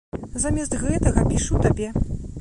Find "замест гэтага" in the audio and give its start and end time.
0.45-1.27